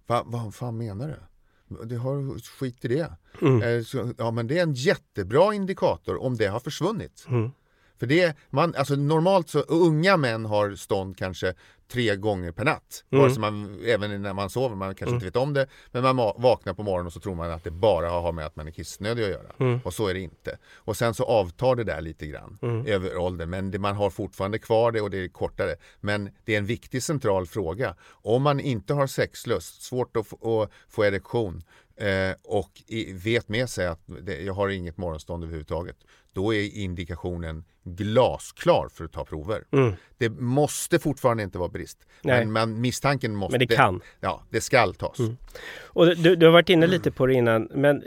Va, 0.07 0.23
vad 0.25 0.55
fan 0.55 0.77
menar 0.77 1.07
du? 1.07 1.85
Det 1.85 1.95
har 1.95 2.39
skit 2.59 2.85
i 2.85 2.87
det. 2.87 3.11
Mm. 3.41 3.61
Eh, 3.61 4.13
ja 4.17 4.31
men 4.31 4.47
det 4.47 4.57
är 4.57 4.63
en 4.63 4.73
jättebra 4.73 5.53
indikator 5.53 6.21
om 6.21 6.37
det 6.37 6.47
har 6.47 6.59
försvunnit. 6.59 7.25
Mm. 7.27 7.51
För 7.99 8.05
det, 8.07 8.37
man, 8.49 8.75
alltså 8.75 8.95
normalt 8.95 9.49
så, 9.49 9.59
unga 9.59 10.17
män 10.17 10.45
har 10.45 10.75
stånd 10.75 11.17
kanske 11.17 11.53
tre 11.91 12.15
gånger 12.15 12.51
per 12.51 12.65
natt. 12.65 13.03
Mm. 13.09 13.21
Vare 13.21 13.31
sig 13.33 13.41
man, 13.41 13.79
även 13.85 14.21
när 14.21 14.33
man 14.33 14.49
sover, 14.49 14.75
man 14.75 14.87
kanske 14.95 15.03
Mm. 15.05 15.15
inte 15.15 15.25
vet 15.25 15.35
om 15.35 15.53
det. 15.53 15.67
Men 15.91 16.03
man 16.03 16.19
ma- 16.19 16.41
vaknar 16.41 16.73
på 16.73 16.83
morgonen 16.83 17.05
och 17.07 17.13
så 17.13 17.19
tror 17.19 17.35
man 17.35 17.51
att 17.51 17.63
det 17.63 17.71
bara 17.71 18.09
har 18.09 18.31
med 18.31 18.45
att 18.45 18.55
man 18.55 18.67
är 18.67 18.71
kissnödig 18.71 19.23
att 19.23 19.29
göra. 19.29 19.51
Mm. 19.59 19.79
Och 19.83 19.93
så 19.93 20.07
är 20.07 20.13
det 20.13 20.19
inte. 20.19 20.57
Och 20.75 20.97
sen 20.97 21.13
så 21.13 21.23
avtar 21.23 21.75
det 21.75 21.83
där 21.83 22.01
lite 22.01 22.27
grann 22.27 22.57
Mm. 22.61 22.85
över 22.85 23.17
åldern. 23.17 23.49
Men 23.49 23.71
det, 23.71 23.79
man 23.79 23.95
har 23.95 24.09
fortfarande 24.09 24.59
kvar 24.59 24.91
det 24.91 25.01
och 25.01 25.09
det 25.09 25.17
är 25.23 25.27
kortare. 25.27 25.75
Men 25.99 26.29
det 26.45 26.53
är 26.53 26.57
en 26.57 26.65
viktig 26.65 27.03
central 27.03 27.45
fråga. 27.47 27.95
Om 28.09 28.41
man 28.43 28.59
inte 28.59 28.93
har 28.93 29.07
sexlust, 29.07 29.81
svårt 29.81 30.17
att 30.17 30.33
att 30.45 30.69
få 30.89 31.05
erektion 31.05 31.63
eh, 31.99 32.35
och 32.43 32.71
i, 32.87 33.13
vet 33.13 33.49
med 33.49 33.69
sig 33.69 33.87
att 33.87 34.01
det, 34.21 34.41
jag 34.41 34.53
har 34.53 34.69
inget 34.69 34.97
morgonstånd 34.97 35.43
överhuvudtaget. 35.43 35.95
Då 36.33 36.53
är 36.53 36.77
indikationen 36.77 37.63
glasklar 37.83 38.89
för 38.93 39.05
att 39.05 39.11
ta 39.11 39.25
prover. 39.25 39.63
Mm. 39.71 39.93
Det 40.17 40.29
måste 40.29 40.99
fortfarande 40.99 41.43
inte 41.43 41.57
vara 41.57 41.69
brist. 41.69 41.97
Nej. 42.21 42.39
Men 42.39 42.51
man, 42.51 42.81
misstanken 42.81 43.35
måste... 43.35 43.57
Men 43.57 43.67
det 43.67 43.75
kan. 43.75 44.01
Ja, 44.19 44.43
det 44.49 44.61
skall 44.61 44.95
tas. 44.95 45.19
Mm. 45.19 45.37
Och 45.83 46.17
du, 46.17 46.35
du 46.35 46.45
har 46.45 46.53
varit 46.53 46.69
inne 46.69 46.87
lite 46.87 47.11
på 47.11 47.25
det 47.25 47.33
innan, 47.33 47.67
men 47.73 48.03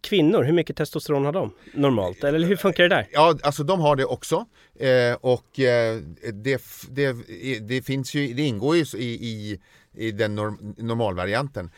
kvinnor, 0.00 0.42
hur 0.42 0.52
mycket 0.52 0.76
testosteron 0.76 1.24
har 1.24 1.32
de 1.32 1.54
normalt? 1.74 2.24
Eller 2.24 2.48
hur 2.48 2.56
funkar 2.56 2.82
det 2.82 2.88
där? 2.88 3.06
Ja, 3.12 3.38
alltså 3.42 3.64
de 3.64 3.80
har 3.80 3.96
det 3.96 4.04
också. 4.04 4.46
Eh, 4.78 5.16
och 5.20 5.60
eh, 5.60 5.96
det, 6.32 6.62
det, 6.90 7.16
det 7.60 7.82
finns 7.82 8.14
ju, 8.14 8.34
det 8.34 8.42
ingår 8.42 8.76
ju 8.76 8.84
i, 8.98 9.28
i, 9.28 9.60
i 9.98 10.12
den 10.12 10.34
norm, 10.34 10.74
normalvarianten. 10.78 11.70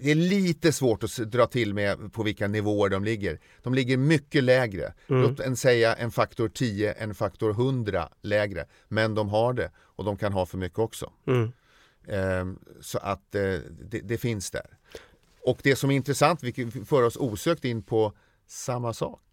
det 0.00 0.10
är 0.10 0.14
lite 0.14 0.72
svårt 0.72 1.04
att 1.04 1.16
dra 1.16 1.46
till 1.46 1.74
med 1.74 2.12
på 2.12 2.22
vilka 2.22 2.48
nivåer 2.48 2.88
de 2.90 3.04
ligger. 3.04 3.38
De 3.62 3.74
ligger 3.74 3.96
mycket 3.96 4.44
lägre. 4.44 4.92
Mm. 5.08 5.22
Låt 5.22 5.40
en 5.40 5.56
säga 5.56 5.94
en 5.94 6.10
faktor 6.10 6.48
10, 6.48 6.92
en 6.92 7.14
faktor 7.14 7.50
100 7.50 8.08
lägre. 8.22 8.66
Men 8.88 9.14
de 9.14 9.28
har 9.28 9.52
det 9.52 9.70
och 9.76 10.04
de 10.04 10.16
kan 10.16 10.32
ha 10.32 10.46
för 10.46 10.58
mycket 10.58 10.78
också. 10.78 11.12
Mm. 11.26 11.52
Eh, 12.06 12.58
så 12.80 12.98
att 12.98 13.34
eh, 13.34 13.42
det, 13.80 14.00
det, 14.00 14.18
finns 14.18 14.50
där. 14.50 14.66
Och 15.42 15.58
det 15.62 15.76
som 15.76 15.90
är 15.90 15.94
intressant, 15.94 16.42
vilket 16.42 16.88
för 16.88 17.02
oss 17.02 17.16
osökt 17.16 17.64
in 17.64 17.82
på 17.82 18.12
samma 18.46 18.92
sak 18.92 19.31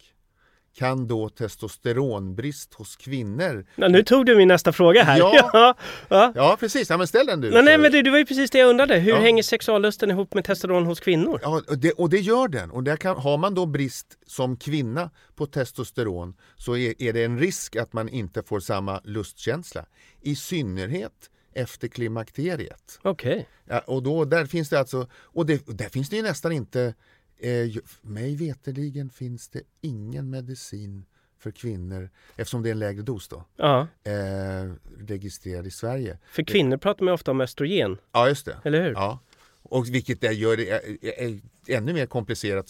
kan 0.73 1.07
då 1.07 1.29
testosteronbrist 1.29 2.73
hos 2.73 2.95
kvinnor... 2.95 3.65
Ja, 3.75 3.87
nu 3.87 4.03
tog 4.03 4.25
du 4.25 4.35
min 4.35 4.47
nästa 4.47 4.71
fråga 4.71 5.03
här. 5.03 5.19
Ja, 5.53 5.75
ja. 6.09 6.31
ja 6.35 6.57
precis. 6.59 6.89
Ja, 6.89 6.97
men 6.97 7.07
ställ 7.07 7.25
den 7.25 7.41
du. 7.41 7.51
Nej, 7.51 7.63
nej 7.63 7.77
men 7.77 7.91
det, 7.91 8.01
det 8.01 8.11
var 8.11 8.17
ju 8.17 8.25
precis 8.25 8.51
det 8.51 8.57
jag 8.57 8.69
undrade. 8.69 8.99
Hur 8.99 9.13
hänger 9.13 9.43
sexuallusten 9.43 10.11
ihop 10.11 10.33
med 10.33 10.43
testosteron 10.43 10.85
hos 10.85 10.99
kvinnor? 10.99 11.39
Ja, 11.43 11.61
och 11.67 11.77
det, 11.77 11.91
och 11.91 12.09
det 12.09 12.19
gör 12.19 12.47
den. 12.47 12.71
Och 12.71 12.83
där 12.83 12.95
kan, 12.95 13.17
har 13.17 13.37
man 13.37 13.53
då 13.55 13.65
brist 13.65 14.17
som 14.27 14.57
kvinna 14.57 15.09
på 15.35 15.45
testosteron 15.45 16.33
så 16.57 16.77
är, 16.77 17.01
är 17.01 17.13
det 17.13 17.23
en 17.23 17.39
risk 17.39 17.75
att 17.75 17.93
man 17.93 18.09
inte 18.09 18.43
får 18.43 18.59
samma 18.59 19.01
lustkänsla. 19.03 19.85
I 20.21 20.35
synnerhet 20.35 21.29
efter 21.53 21.87
klimakteriet. 21.87 22.99
Okej. 23.01 23.31
Okay. 23.31 23.45
Ja, 23.65 23.79
och 23.79 24.03
då, 24.03 24.25
där 24.25 24.45
finns 24.45 24.69
det 24.69 24.79
alltså, 24.79 25.07
och 25.13 25.45
det, 25.45 25.65
där 25.67 25.89
finns 25.89 26.09
det 26.09 26.15
ju 26.15 26.21
nästan 26.21 26.51
inte 26.51 26.93
Eh, 27.39 27.81
mig 28.01 28.35
veterligen 28.35 29.09
finns 29.09 29.49
det 29.49 29.61
ingen 29.81 30.29
medicin 30.29 31.05
för 31.37 31.51
kvinnor, 31.51 32.09
eftersom 32.35 32.63
det 32.63 32.69
är 32.69 32.71
en 32.71 32.79
lägre 32.79 33.01
dos 33.01 33.27
då, 33.27 33.45
ja. 33.55 33.87
eh, 34.03 34.73
registrerad 34.97 35.67
i 35.67 35.71
Sverige. 35.71 36.17
För 36.31 36.43
kvinnor 36.43 36.77
pratar 36.77 37.05
man 37.05 37.13
ofta 37.13 37.31
om 37.31 37.41
östrogen. 37.41 37.97
Ja, 38.11 38.27
just 38.27 38.45
det. 38.45 38.57
Eller 38.63 38.81
hur? 38.83 38.91
Ja. 38.91 39.19
Och 39.63 39.87
vilket 39.89 40.21
det 40.21 40.33
gör 40.33 40.57
det 40.57 41.43
ännu 41.67 41.93
mer 41.93 42.05
komplicerat 42.05 42.69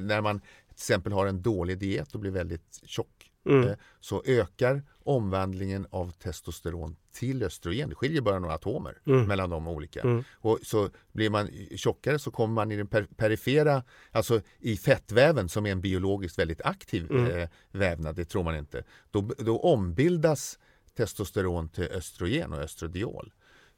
när 0.00 0.20
man 0.20 0.40
till 0.40 0.74
exempel 0.74 1.12
har 1.12 1.26
en 1.26 1.42
dålig 1.42 1.78
diet 1.78 2.14
och 2.14 2.20
blir 2.20 2.30
väldigt 2.30 2.80
tjock. 2.84 3.19
Mm. 3.46 3.68
Eh, 3.68 3.76
så 4.00 4.22
ökar 4.26 4.82
omvandlingen 5.04 5.86
av 5.90 6.10
testosteron 6.10 6.96
till 7.12 7.42
östrogen. 7.42 7.88
Det 7.88 7.94
skiljer 7.94 8.20
bara 8.20 8.38
några 8.38 8.54
atomer 8.54 8.98
mm. 9.06 9.24
mellan 9.24 9.50
de 9.50 9.68
olika. 9.68 10.00
Mm. 10.00 10.24
Och 10.32 10.58
så 10.62 10.90
blir 11.12 11.30
man 11.30 11.48
tjockare 11.76 12.18
så 12.18 12.30
kommer 12.30 12.54
man 12.54 12.72
i 12.72 12.76
den 12.76 12.86
per 12.86 13.02
perifera, 13.02 13.82
alltså 14.12 14.40
i 14.58 14.76
fettväven 14.76 15.48
som 15.48 15.66
är 15.66 15.72
en 15.72 15.80
biologiskt 15.80 16.38
väldigt 16.38 16.62
aktiv 16.62 17.10
mm. 17.10 17.26
eh, 17.26 17.48
vävnad, 17.70 18.16
det 18.16 18.24
tror 18.24 18.44
man 18.44 18.56
inte. 18.56 18.84
Då, 19.10 19.30
då 19.38 19.58
ombildas 19.58 20.58
testosteron 20.96 21.68
till 21.68 21.84
östrogen 21.84 22.52
och 22.52 22.58
östradiol. 22.58 23.32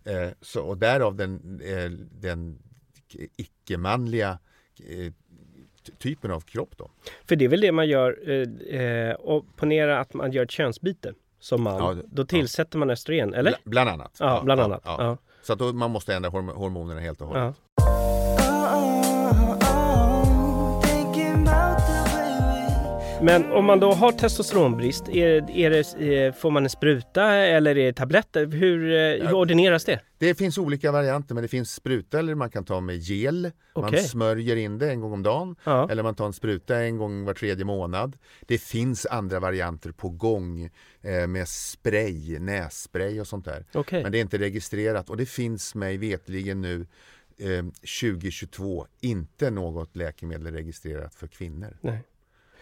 Eh, 0.05 0.31
så, 0.41 0.63
och 0.63 0.79
därav 0.79 1.17
den, 1.17 1.61
eh, 1.61 1.91
den 2.21 2.63
icke-manliga 3.37 4.39
eh, 4.79 5.13
typen 5.99 6.31
av 6.31 6.41
kropp. 6.41 6.75
Då. 6.77 6.91
För 7.25 7.37
det 7.37 7.45
är 7.45 7.49
väl 7.49 7.61
det 7.61 7.73
man 7.73 7.89
gör, 7.89 8.19
eh, 8.31 8.81
eh 8.81 9.15
och 9.15 9.45
ponera 9.57 10.01
att 10.01 10.15
man 10.15 10.33
gör 10.33 10.43
ett 10.43 10.51
könsbyte 10.51 11.15
som 11.41 11.63
man, 11.63 11.97
ja, 11.97 12.03
då 12.07 12.25
tillsätter 12.25 12.77
ja. 12.77 12.79
man 12.79 12.91
östrogen, 12.91 13.35
eller? 13.35 13.55
Bland 13.65 13.91
annat. 13.91 14.17
Ja, 14.21 14.41
bland 14.45 14.61
annat. 14.61 15.19
Så 15.43 15.53
att 15.53 15.59
då, 15.59 15.73
man 15.73 15.91
måste 15.91 16.15
ändra 16.15 16.31
hormonerna 16.31 17.01
helt 17.01 17.21
och 17.21 17.27
hållet. 17.27 17.57
Men 23.23 23.53
om 23.53 23.65
man 23.65 23.81
då 23.81 23.93
har 23.93 24.13
testosteronbrist, 24.13 25.09
är, 25.09 25.51
är 25.51 25.71
det, 25.71 26.15
eh, 26.17 26.33
får 26.33 26.51
man 26.51 26.65
en 26.65 26.71
spruta 26.71 27.35
eller 27.35 27.79
är 27.79 27.87
det 27.87 27.93
tabletter? 27.93 28.47
Hur, 28.47 28.93
eh, 28.93 29.29
hur 29.29 29.35
ordineras 29.35 29.85
det? 29.85 30.01
Det 30.19 30.35
finns 30.35 30.59
olika 30.59 30.93
varianter 30.93 31.35
men 31.35 31.43
det 31.43 31.49
finns 31.49 31.75
spruta 31.75 32.19
eller 32.19 32.35
man 32.35 32.51
kan 32.51 32.65
ta 32.65 32.81
med 32.81 32.99
gel. 32.99 33.51
Okay. 33.75 33.91
Man 33.91 34.01
smörjer 34.01 34.57
in 34.57 34.79
det 34.79 34.91
en 34.91 35.01
gång 35.01 35.13
om 35.13 35.23
dagen. 35.23 35.57
Ja. 35.65 35.91
Eller 35.91 36.03
man 36.03 36.15
tar 36.15 36.27
en 36.27 36.33
spruta 36.33 36.77
en 36.77 36.97
gång 36.97 37.25
var 37.25 37.35
tredje 37.35 37.65
månad. 37.65 38.17
Det 38.41 38.59
finns 38.59 39.07
andra 39.07 39.41
varianter 39.41 39.93
på 39.93 40.09
gång 40.09 40.71
eh, 41.03 41.27
med 41.27 41.49
spray, 41.49 42.39
nässpray 42.39 43.21
och 43.21 43.27
sånt 43.27 43.45
där. 43.45 43.65
Okay. 43.75 44.03
Men 44.03 44.13
det 44.13 44.19
är 44.19 44.23
inte 44.23 44.39
registrerat 44.39 45.11
och 45.11 45.17
det 45.17 45.27
finns 45.27 45.75
mig 45.75 45.97
vetligen 45.97 46.61
nu 46.61 46.87
2022 48.01 48.87
inte 49.01 49.51
något 49.51 49.97
läkemedel 49.97 50.55
registrerat 50.55 51.15
för 51.15 51.27
kvinnor. 51.27 51.77
Nej. 51.81 52.03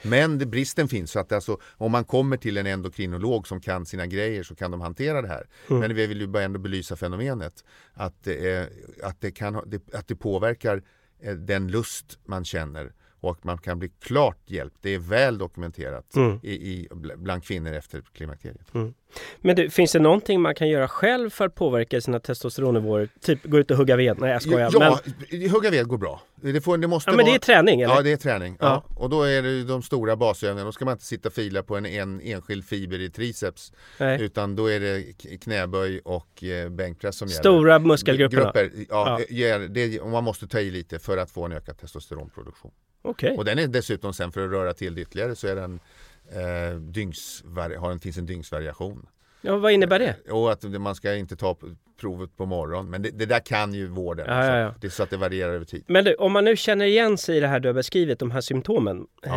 Men 0.03 0.39
det, 0.39 0.47
bristen 0.47 0.89
finns. 0.89 1.11
Så 1.11 1.21
att 1.21 1.33
alltså, 1.33 1.59
om 1.63 1.93
man 1.93 2.05
kommer 2.05 2.37
till 2.37 2.57
en 2.57 2.67
endokrinolog 2.67 3.49
som 3.49 3.61
kan 3.61 3.87
sina 3.87 4.07
grejer 4.07 4.43
så 4.43 4.55
kan 4.55 4.71
de 4.71 4.81
hantera 4.81 5.23
det 5.23 5.29
här. 5.29 5.47
Mm. 5.71 5.81
Men 5.81 5.95
vi 5.95 6.07
vill 6.07 6.21
ju 6.21 6.27
bara 6.27 6.43
ändå 6.43 6.59
belysa 6.59 6.97
fenomenet. 6.97 7.65
Att, 7.95 8.27
eh, 8.27 8.63
att, 9.03 9.21
det, 9.21 9.31
kan, 9.31 9.57
att 9.93 10.09
det 10.09 10.17
påverkar 10.17 10.83
eh, 11.21 11.35
den 11.35 11.69
lust 11.69 12.19
man 12.25 12.45
känner 12.45 12.93
och 13.21 13.47
man 13.47 13.59
kan 13.59 13.79
bli 13.79 13.89
klart 13.89 14.39
hjälpt. 14.47 14.77
Det 14.81 14.95
är 14.95 14.99
väl 14.99 15.39
dokumenterat 15.39 16.17
mm. 16.17 16.41
i, 16.43 16.53
i, 16.53 16.89
bland 17.17 17.45
kvinnor 17.45 17.73
efter 17.73 18.03
klimakteriet. 18.13 18.75
Mm. 18.75 18.95
Men 19.41 19.57
du, 19.57 19.71
finns 19.71 19.93
det 19.93 19.99
någonting 19.99 20.41
man 20.41 20.55
kan 20.55 20.69
göra 20.69 20.89
själv 20.89 21.31
för 21.31 21.47
att 21.47 21.55
påverka 21.55 22.01
sina 22.01 22.21
testosteronnivåer? 22.21 23.09
Typ 23.21 23.45
gå 23.45 23.59
ut 23.59 23.71
och 23.71 23.77
hugga 23.77 23.97
ved? 23.97 24.17
Nej 24.21 24.31
jag 24.31 24.43
skojar. 24.43 24.71
Ja, 24.73 24.99
men... 25.31 25.51
hugga 25.51 25.71
ved 25.71 25.87
går 25.89 25.99
bra. 25.99 26.23
Det, 26.35 26.61
får, 26.61 26.79
det 26.79 26.87
måste 26.87 27.11
ja, 27.11 27.17
men 27.17 27.27
det 27.27 27.35
är 27.35 27.39
träning 27.39 27.81
eller? 27.81 27.95
Ja, 27.95 28.03
det 28.03 28.13
är 28.13 28.17
träning. 28.17 28.57
Ja. 28.61 28.85
ja. 28.89 29.03
Och 29.03 29.11
då 29.11 29.23
är 29.23 29.43
det 29.43 29.65
de 29.65 29.83
stora 29.83 30.17
basövningarna. 30.17 30.65
Då 30.65 30.73
ska 30.73 30.85
man 30.85 30.93
inte 30.93 31.05
sitta 31.05 31.29
och 31.29 31.33
fila 31.33 31.63
på 31.63 31.77
en, 31.77 31.87
en 31.87 32.21
enskild 32.21 32.65
fiber 32.65 33.01
i 33.01 33.11
triceps. 33.11 33.73
Nej. 33.99 34.23
Utan 34.23 34.57
då 34.57 34.67
är 34.67 34.81
det 34.81 35.03
knäböj 35.41 36.01
och 36.05 36.45
eh, 36.45 36.69
bänkpress 36.69 37.17
som 37.17 37.29
gäller. 37.29 37.41
Stora 37.41 37.79
muskelgrupper? 37.79 38.37
Grupper, 38.37 38.71
ja, 38.89 39.21
ja. 39.29 39.59
Det, 39.59 40.05
man 40.05 40.25
måste 40.25 40.49
ta 40.49 40.61
i 40.61 40.71
lite 40.71 40.99
för 40.99 41.17
att 41.17 41.31
få 41.31 41.45
en 41.45 41.53
ökad 41.53 41.79
testosteronproduktion. 41.79 42.73
Okay. 43.03 43.37
Och 43.37 43.45
den 43.45 43.59
är 43.59 43.67
dessutom 43.67 44.13
sen 44.15 44.33
för 44.33 44.45
att 44.45 44.51
röra 44.51 44.75
till 44.75 44.95
det 44.95 45.01
ytterligare 45.01 45.37
så 45.37 45.47
är 45.47 45.57
den 45.57 45.81
eh, 46.29 46.77
dygnsvari- 46.77 47.77
har 47.77 47.91
en, 47.91 48.01
finns 48.01 48.19
en 48.19 48.27
dygnsvariation. 48.27 49.07
Ja, 49.43 49.57
vad 49.57 49.73
innebär 49.73 49.99
det? 49.99 50.31
Och 50.31 50.53
att 50.53 50.63
man 50.63 50.95
ska 50.95 51.15
inte 51.15 51.37
ta 51.37 51.57
provet 52.01 52.37
på 52.37 52.47
morgonen. 52.47 52.91
Men 52.91 53.03
det, 53.03 53.11
det 53.11 53.27
där 53.27 53.41
kan 53.41 53.75
ju 53.75 53.87
vården. 53.89 54.27
Ja, 54.29 54.47
ja, 54.47 54.59
ja. 54.59 54.75
Det 54.81 54.87
är 54.87 54.91
så 54.91 55.03
att 55.03 55.11
det 55.11 55.17
varierar 55.17 55.53
över 55.53 55.65
tid. 55.65 55.85
Men 55.87 56.05
du, 56.05 56.15
om 56.15 56.33
man 56.33 56.45
nu 56.45 56.57
känner 56.57 56.87
igen 56.87 57.19
sig 57.19 57.37
i 57.37 57.41
det 57.41 57.47
här 57.47 57.61
du 57.61 57.69
har 57.69 57.75
beskrivit, 57.75 58.19
de 58.19 58.31
här 58.31 58.41
symptomen. 58.41 59.07
Eh, 59.23 59.33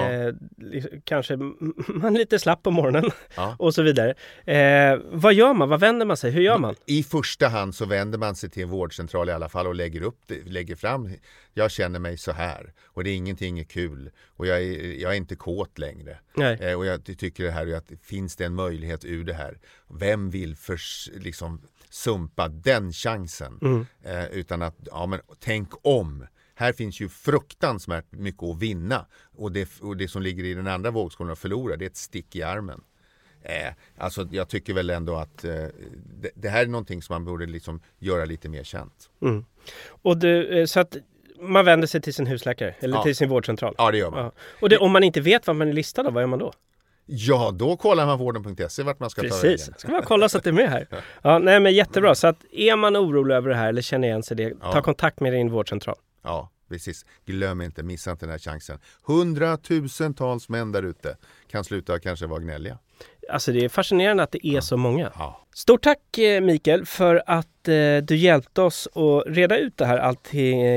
kanske 1.03 1.38
man 1.88 2.15
är 2.15 2.20
lite 2.20 2.39
slapp 2.39 2.63
på 2.63 2.72
morgonen 2.72 3.12
och 3.58 3.74
så 3.74 3.82
vidare. 3.82 4.13
Eh, 4.46 5.00
vad 5.12 5.34
gör 5.34 5.53
man? 5.53 5.70
Vad 5.70 5.79
vänder 5.79 6.05
man 6.05 6.17
sig? 6.17 6.32
Hur 6.32 6.41
gör 6.41 6.58
man? 6.58 6.75
I 6.86 7.03
första 7.03 7.48
hand 7.48 7.75
så 7.75 7.86
vänder 7.86 8.17
man 8.17 8.36
sig 8.36 8.50
till 8.50 8.63
en 8.63 8.70
vårdcentral 8.70 9.29
i 9.29 9.32
alla 9.32 9.50
fall 9.50 9.67
och 9.67 9.75
lägger 9.75 10.01
upp 10.01 10.20
det, 10.27 10.43
lägger 10.46 10.75
fram. 10.75 11.10
Jag 11.53 11.72
känner 11.72 12.00
mig 12.00 12.17
så 12.17 12.32
här 12.32 12.74
och 12.86 13.03
det 13.03 13.10
är 13.10 13.15
ingenting 13.15 13.60
är 13.60 13.63
kul 13.63 14.12
och 14.27 14.48
jag 14.48 14.63
är, 14.63 15.01
jag 15.01 15.12
är 15.12 15.15
inte 15.15 15.36
kåt 15.36 15.79
längre. 15.79 16.17
Eh, 16.60 16.74
och 16.74 16.86
jag 16.86 17.05
tycker 17.05 17.43
det 17.43 17.51
här 17.51 17.74
att 17.74 17.91
finns 18.03 18.36
det 18.36 18.46
en 18.46 18.55
möjlighet 18.55 19.05
ur 19.05 19.24
det 19.24 19.34
här? 19.34 19.60
Vem 20.00 20.29
vill 20.29 20.55
för, 20.55 20.79
liksom 21.20 21.62
sumpa 21.89 22.48
den 22.62 22.94
chansen. 22.94 23.60
Mm. 23.62 23.86
Eh, 24.04 24.26
utan 24.26 24.62
att, 24.62 24.76
ja 24.86 25.06
men 25.06 25.20
tänk 25.40 25.70
om. 25.82 26.26
Här 26.56 26.74
finns 26.74 27.00
ju 27.00 27.10
fruktansvärt 27.10 28.12
mycket 28.12 28.44
att 28.44 28.60
vinna. 28.60 29.06
Och 29.38 29.52
det, 29.52 29.70
och 29.82 29.98
det 29.98 30.08
som 30.08 30.22
ligger 30.22 30.44
i 30.44 30.54
den 30.54 30.68
andra 30.68 30.92
vågskålen 30.92 31.34
att 31.34 31.40
förlora, 31.40 31.78
det 31.78 31.86
är 31.86 31.90
ett 31.90 31.98
stick 31.98 32.36
i 32.36 32.44
armen. 32.44 32.82
Eh, 33.44 33.74
alltså 33.98 34.28
jag 34.32 34.50
tycker 34.50 34.74
väl 34.74 34.90
ändå 34.90 35.16
att 35.16 35.44
eh, 35.44 35.52
det, 36.22 36.30
det, 36.36 36.50
här 36.50 36.62
är 36.62 36.68
någonting 36.68 37.02
som 37.02 37.14
man 37.14 37.26
borde 37.26 37.46
liksom 37.46 37.82
göra 38.00 38.26
lite 38.26 38.50
mer 38.50 38.64
känt. 38.64 39.10
Mm. 39.22 39.46
Och 39.88 40.18
du, 40.18 40.60
eh, 40.60 40.66
så 40.66 40.80
att 40.80 40.98
man 41.40 41.66
vänder 41.66 41.88
sig 41.88 42.02
till 42.02 42.14
sin 42.14 42.28
husläkare 42.28 42.76
eller 42.80 42.98
ja. 42.98 43.04
till 43.04 43.16
sin 43.16 43.30
vårdcentral? 43.30 43.76
Ja, 43.78 43.92
det 43.92 43.98
gör 43.98 44.12
man. 44.12 44.20
Ja. 44.20 44.32
Och 44.62 44.70
det, 44.70 44.78
om 44.78 44.92
man 44.92 45.04
inte 45.04 45.22
vet 45.22 45.48
vad 45.48 45.56
man 45.56 45.70
är 45.70 45.74
listad 45.74 46.08
av, 46.08 46.14
vad 46.14 46.24
gör 46.24 46.28
man 46.28 46.40
då? 46.40 46.54
Ja, 47.06 47.52
då 47.54 47.78
kollar 47.78 48.06
man 48.06 48.20
vården.se 48.20 48.84
vart 48.84 49.00
man 49.00 49.10
ska 49.10 49.22
Precis. 49.22 49.42
ta 49.42 49.48
vägen. 49.48 49.58
Precis, 49.58 49.80
ska 49.80 49.92
man 49.92 50.04
kolla 50.04 50.30
så 50.30 50.38
att 50.38 50.44
det 50.44 50.50
är 50.50 50.52
med 50.52 50.70
här. 50.70 50.88
Ja, 51.22 51.40
nej 51.40 51.60
men 51.60 51.74
jättebra. 51.74 52.16
Så 52.16 52.28
att 52.28 52.38
är 52.52 52.76
man 52.76 52.98
orolig 52.98 53.36
över 53.36 53.50
det 53.50 53.56
här 53.56 53.70
eller 53.70 53.82
känner 53.82 54.08
igen 54.08 54.24
sig 54.24 54.38
det, 54.38 54.50
ta 54.50 54.76
ja. 54.76 54.82
kontakt 54.82 55.20
med 55.20 55.34
din 55.34 55.52
vårdcentral. 55.52 55.96
Ja, 56.24 56.50
precis. 56.70 57.06
Glöm 57.26 57.62
inte, 57.62 57.84
missa 57.84 58.12
inte 58.12 58.26
den 58.26 58.32
här 58.32 58.40
chansen. 58.40 58.80
Hundratusentals 59.04 60.50
män 60.50 60.72
där 60.72 60.84
ute 60.84 61.18
kan 61.52 61.64
sluta 61.64 62.00
kanske 62.00 62.28
vara 62.28 62.40
gnälliga. 62.40 62.78
Alltså 63.30 63.51
det 63.51 63.65
är 63.65 63.70
fascinerande 63.70 64.24
att 64.24 64.32
det 64.32 64.48
är 64.48 64.62
så 64.62 64.77
många. 64.77 65.12
Stort 65.56 65.84
tack 65.84 66.18
eh, 66.18 66.42
Mikael 66.42 66.86
för 66.86 67.24
att 67.25 67.68
eh, 67.68 67.98
du 68.03 68.15
hjälpte 68.15 68.62
oss 68.62 68.88
att 68.88 69.36
reda 69.36 69.58
ut 69.58 69.77
det 69.77 69.86
här 69.86 69.98
allt 69.98 70.32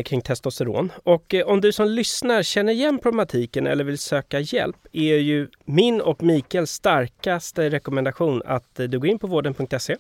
kring 0.05 0.21
testosteron. 0.21 0.93
Och 1.05 1.35
eh, 1.35 1.47
om 1.47 1.61
du 1.61 1.73
som 1.73 1.89
lyssnar 1.89 2.43
känner 2.43 2.73
igen 2.73 2.99
problematiken 2.99 3.67
eller 3.67 3.85
vill 3.85 3.99
söka 3.99 4.41
hjälp 4.41 4.77
är 4.93 5.17
ju 5.17 5.49
min 5.65 6.01
och 6.01 6.23
Mikaels 6.23 6.71
starkaste 6.71 7.71
rekommendation 7.71 8.43
att 8.47 8.75
du 8.75 8.99
går 8.99 9.07
in 9.07 9.19
på 9.19 9.27
vården.se. 9.27 9.97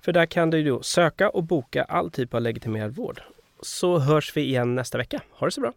För 0.00 0.12
där 0.12 0.26
kan 0.26 0.50
du 0.50 0.64
då 0.64 0.82
söka 0.82 1.30
och 1.30 1.44
boka 1.44 1.84
all 1.84 2.10
typ 2.10 2.34
av 2.34 2.42
legitimerad 2.42 2.94
vård. 2.94 3.22
Så 3.62 3.98
hörs 3.98 4.36
vi 4.36 4.40
igen 4.40 4.74
nästa 4.74 4.98
vecka. 4.98 5.20
Ha 5.30 5.46
det 5.46 5.50
så 5.50 5.60
bra! 5.60 5.72